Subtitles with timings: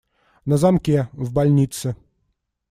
[0.45, 1.95] На замке, в больнице.